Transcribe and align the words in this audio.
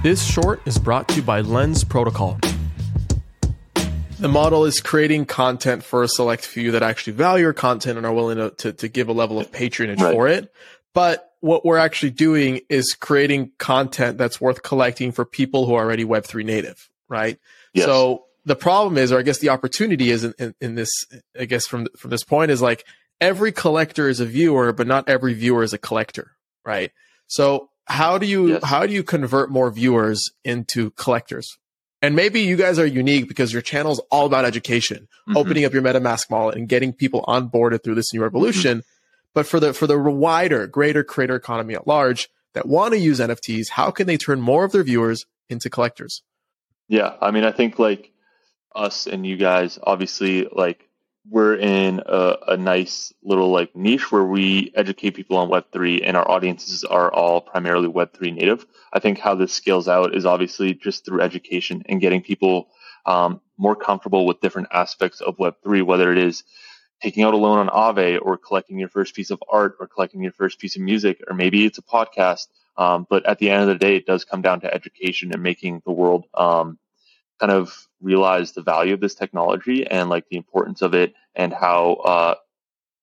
This 0.00 0.24
short 0.24 0.60
is 0.64 0.78
brought 0.78 1.08
to 1.08 1.16
you 1.16 1.22
by 1.22 1.40
Lens 1.40 1.82
Protocol. 1.82 2.38
The 4.20 4.28
model 4.28 4.64
is 4.64 4.80
creating 4.80 5.26
content 5.26 5.82
for 5.82 6.04
a 6.04 6.08
select 6.08 6.46
few 6.46 6.70
that 6.70 6.84
actually 6.84 7.14
value 7.14 7.46
your 7.46 7.52
content 7.52 7.96
and 7.96 8.06
are 8.06 8.12
willing 8.12 8.36
to, 8.36 8.50
to, 8.50 8.72
to 8.74 8.88
give 8.88 9.08
a 9.08 9.12
level 9.12 9.40
of 9.40 9.50
patronage 9.50 10.00
right. 10.00 10.14
for 10.14 10.28
it. 10.28 10.52
But 10.94 11.32
what 11.40 11.64
we're 11.64 11.78
actually 11.78 12.10
doing 12.10 12.60
is 12.68 12.92
creating 12.92 13.50
content 13.58 14.18
that's 14.18 14.40
worth 14.40 14.62
collecting 14.62 15.10
for 15.10 15.24
people 15.24 15.66
who 15.66 15.74
are 15.74 15.82
already 15.82 16.04
Web3 16.04 16.44
native, 16.44 16.88
right? 17.08 17.40
Yes. 17.74 17.86
So 17.86 18.26
the 18.44 18.54
problem 18.54 18.98
is, 18.98 19.10
or 19.10 19.18
I 19.18 19.22
guess 19.22 19.38
the 19.38 19.48
opportunity 19.48 20.10
is 20.10 20.22
in, 20.22 20.32
in, 20.38 20.54
in, 20.60 20.74
this, 20.76 20.90
I 21.38 21.44
guess 21.44 21.66
from, 21.66 21.88
from 21.96 22.10
this 22.10 22.22
point 22.22 22.52
is 22.52 22.62
like 22.62 22.84
every 23.20 23.50
collector 23.50 24.08
is 24.08 24.20
a 24.20 24.26
viewer, 24.26 24.72
but 24.72 24.86
not 24.86 25.08
every 25.08 25.34
viewer 25.34 25.64
is 25.64 25.72
a 25.72 25.78
collector, 25.78 26.30
right? 26.64 26.92
So 27.26 27.70
how 27.88 28.18
do 28.18 28.26
you, 28.26 28.48
yes. 28.48 28.64
how 28.64 28.86
do 28.86 28.92
you 28.92 29.02
convert 29.02 29.50
more 29.50 29.70
viewers 29.70 30.30
into 30.44 30.90
collectors? 30.90 31.58
And 32.00 32.14
maybe 32.14 32.42
you 32.42 32.56
guys 32.56 32.78
are 32.78 32.86
unique 32.86 33.26
because 33.26 33.52
your 33.52 33.62
channel 33.62 33.92
is 33.92 34.00
all 34.10 34.26
about 34.26 34.44
education, 34.44 35.08
mm-hmm. 35.28 35.36
opening 35.36 35.64
up 35.64 35.72
your 35.72 35.82
MetaMask 35.82 36.30
wallet 36.30 36.56
and 36.56 36.68
getting 36.68 36.92
people 36.92 37.24
onboarded 37.26 37.82
through 37.82 37.96
this 37.96 38.12
new 38.14 38.22
revolution. 38.22 38.78
Mm-hmm. 38.78 38.88
But 39.34 39.46
for 39.46 39.58
the, 39.58 39.72
for 39.72 39.86
the 39.86 39.98
wider, 39.98 40.66
greater 40.66 41.02
creator 41.02 41.34
economy 41.34 41.74
at 41.74 41.86
large 41.86 42.28
that 42.54 42.66
want 42.66 42.92
to 42.92 42.98
use 42.98 43.18
NFTs, 43.20 43.70
how 43.70 43.90
can 43.90 44.06
they 44.06 44.16
turn 44.16 44.40
more 44.40 44.64
of 44.64 44.72
their 44.72 44.84
viewers 44.84 45.26
into 45.48 45.70
collectors? 45.70 46.22
Yeah. 46.88 47.14
I 47.20 47.30
mean, 47.30 47.44
I 47.44 47.52
think 47.52 47.78
like 47.78 48.12
us 48.74 49.06
and 49.06 49.26
you 49.26 49.36
guys, 49.36 49.78
obviously, 49.82 50.46
like 50.50 50.87
we're 51.30 51.56
in 51.56 52.00
a, 52.06 52.36
a, 52.48 52.56
nice 52.56 53.12
little 53.22 53.50
like 53.50 53.74
niche 53.76 54.10
where 54.10 54.24
we 54.24 54.72
educate 54.74 55.10
people 55.10 55.36
on 55.36 55.50
Web3 55.50 56.02
and 56.04 56.16
our 56.16 56.28
audiences 56.30 56.84
are 56.84 57.12
all 57.12 57.40
primarily 57.40 57.88
Web3 57.88 58.34
native. 58.34 58.64
I 58.92 58.98
think 58.98 59.18
how 59.18 59.34
this 59.34 59.52
scales 59.52 59.88
out 59.88 60.14
is 60.14 60.24
obviously 60.24 60.74
just 60.74 61.04
through 61.04 61.20
education 61.20 61.82
and 61.86 62.00
getting 62.00 62.22
people 62.22 62.68
um, 63.04 63.40
more 63.58 63.76
comfortable 63.76 64.26
with 64.26 64.40
different 64.40 64.68
aspects 64.72 65.20
of 65.20 65.36
Web3, 65.36 65.82
whether 65.84 66.12
it 66.12 66.18
is 66.18 66.44
taking 67.02 67.24
out 67.24 67.34
a 67.34 67.36
loan 67.36 67.58
on 67.58 67.68
Aave 67.68 68.20
or 68.22 68.36
collecting 68.36 68.78
your 68.78 68.88
first 68.88 69.14
piece 69.14 69.30
of 69.30 69.42
art 69.50 69.76
or 69.80 69.86
collecting 69.86 70.22
your 70.22 70.32
first 70.32 70.58
piece 70.58 70.76
of 70.76 70.82
music, 70.82 71.20
or 71.28 71.34
maybe 71.34 71.64
it's 71.64 71.78
a 71.78 71.82
podcast. 71.82 72.46
Um, 72.76 73.06
but 73.08 73.26
at 73.26 73.38
the 73.38 73.50
end 73.50 73.62
of 73.62 73.68
the 73.68 73.74
day, 73.74 73.96
it 73.96 74.06
does 74.06 74.24
come 74.24 74.40
down 74.40 74.60
to 74.60 74.72
education 74.72 75.32
and 75.32 75.42
making 75.42 75.82
the 75.84 75.92
world 75.92 76.26
um, 76.34 76.78
kind 77.38 77.52
of 77.52 77.88
realize 78.00 78.52
the 78.52 78.62
value 78.62 78.94
of 78.94 79.00
this 79.00 79.14
technology 79.14 79.86
and 79.86 80.08
like 80.08 80.24
the 80.30 80.36
importance 80.36 80.82
of 80.82 80.94
it 80.94 81.14
and 81.34 81.52
how 81.52 81.94
uh, 81.94 82.34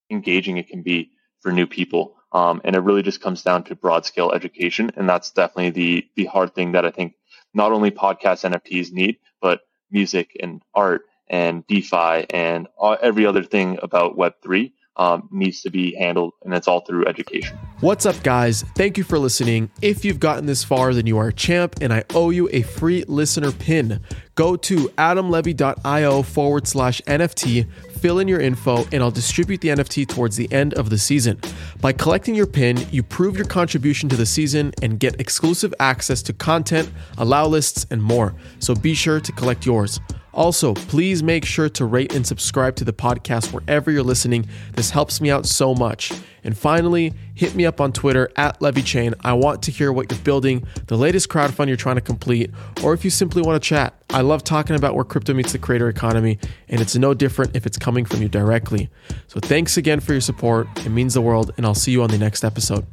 engaging 0.09 0.57
it 0.57 0.67
can 0.67 0.81
be 0.81 1.11
for 1.41 1.51
new 1.51 1.67
people. 1.67 2.15
Um, 2.31 2.61
and 2.63 2.75
it 2.75 2.79
really 2.79 3.03
just 3.03 3.21
comes 3.21 3.43
down 3.43 3.63
to 3.65 3.75
broad 3.75 4.05
scale 4.05 4.31
education, 4.31 4.91
and 4.97 5.07
that's 5.07 5.31
definitely 5.31 5.69
the 5.69 6.07
the 6.15 6.25
hard 6.25 6.53
thing 6.53 6.73
that 6.73 6.85
I 6.85 6.91
think 6.91 7.13
not 7.53 7.71
only 7.71 7.91
podcast 7.91 8.43
NFTs 8.43 8.91
need, 8.91 9.19
but 9.41 9.61
music 9.89 10.35
and 10.41 10.61
art 10.73 11.03
and 11.29 11.65
DeFi 11.67 12.25
and 12.29 12.67
all, 12.77 12.97
every 13.01 13.25
other 13.25 13.43
thing 13.43 13.79
about 13.81 14.17
Web 14.17 14.33
three 14.43 14.73
um, 14.97 15.27
needs 15.31 15.61
to 15.61 15.69
be 15.69 15.95
handled, 15.95 16.33
and 16.43 16.53
it's 16.53 16.67
all 16.67 16.81
through 16.81 17.05
education. 17.05 17.57
What's 17.81 18.05
up, 18.05 18.21
guys? 18.23 18.63
Thank 18.75 18.97
you 18.97 19.03
for 19.03 19.19
listening. 19.19 19.69
If 19.81 20.05
you've 20.05 20.19
gotten 20.19 20.45
this 20.45 20.63
far, 20.63 20.93
then 20.93 21.05
you 21.05 21.17
are 21.17 21.27
a 21.27 21.33
champ, 21.33 21.75
and 21.81 21.93
I 21.93 22.03
owe 22.13 22.29
you 22.29 22.49
a 22.51 22.61
free 22.61 23.03
listener 23.07 23.51
pin. 23.51 24.01
Go 24.35 24.57
to 24.57 24.89
adamlevy.io 24.89 26.21
forward 26.21 26.67
slash 26.67 27.01
NFT, 27.07 27.65
fill 27.99 28.19
in 28.19 28.27
your 28.27 28.41
info, 28.41 28.85
and 28.91 29.01
I'll 29.01 29.09
distribute 29.09 29.61
the 29.61 29.69
NFT 29.69 30.07
towards 30.09 30.35
the 30.35 30.51
end 30.51 30.73
of 30.73 30.89
the 30.89 30.97
season. 30.97 31.39
By 31.79 31.93
collecting 31.93 32.35
your 32.35 32.45
pin, 32.45 32.85
you 32.91 33.01
prove 33.01 33.37
your 33.37 33.45
contribution 33.45 34.09
to 34.09 34.17
the 34.17 34.25
season 34.25 34.73
and 34.81 34.99
get 34.99 35.21
exclusive 35.21 35.73
access 35.79 36.21
to 36.23 36.33
content, 36.33 36.91
allow 37.17 37.47
lists, 37.47 37.85
and 37.91 38.03
more. 38.03 38.35
So 38.59 38.75
be 38.75 38.93
sure 38.93 39.21
to 39.21 39.31
collect 39.31 39.65
yours. 39.65 40.01
Also, 40.33 40.73
please 40.73 41.23
make 41.23 41.45
sure 41.45 41.69
to 41.69 41.85
rate 41.85 42.13
and 42.13 42.27
subscribe 42.27 42.75
to 42.75 42.83
the 42.83 42.91
podcast 42.91 43.53
wherever 43.53 43.89
you're 43.89 44.03
listening. 44.03 44.45
This 44.73 44.89
helps 44.89 45.21
me 45.21 45.31
out 45.31 45.45
so 45.45 45.73
much. 45.73 46.11
And 46.43 46.57
finally, 46.57 47.13
hit 47.35 47.53
me 47.53 47.65
up 47.65 47.79
on 47.79 47.91
Twitter 47.91 48.31
at 48.35 48.59
LevyChain. 48.59 49.13
I 49.21 49.33
want 49.33 49.61
to 49.63 49.71
hear 49.71 49.91
what 49.91 50.11
you're 50.11 50.19
building, 50.21 50.65
the 50.87 50.97
latest 50.97 51.29
crowdfund 51.29 51.67
you're 51.67 51.77
trying 51.77 51.95
to 51.95 52.01
complete, 52.01 52.51
or 52.83 52.93
if 52.93 53.03
you 53.03 53.11
simply 53.11 53.41
want 53.41 53.61
to 53.61 53.69
chat. 53.69 53.93
I 54.09 54.21
love 54.21 54.43
talking 54.43 54.75
about 54.75 54.95
where 54.95 55.03
crypto 55.03 55.33
meets 55.33 55.51
the 55.51 55.59
creator 55.59 55.89
economy, 55.89 56.39
and 56.69 56.81
it's 56.81 56.95
no 56.95 57.13
different 57.13 57.55
if 57.55 57.65
it's 57.65 57.77
coming 57.77 58.05
from 58.05 58.21
you 58.21 58.29
directly. 58.29 58.89
So 59.27 59.39
thanks 59.39 59.77
again 59.77 59.99
for 59.99 60.13
your 60.13 60.21
support. 60.21 60.67
It 60.85 60.89
means 60.89 61.13
the 61.13 61.21
world, 61.21 61.51
and 61.57 61.65
I'll 61.65 61.75
see 61.75 61.91
you 61.91 62.01
on 62.01 62.09
the 62.09 62.17
next 62.17 62.43
episode. 62.43 62.85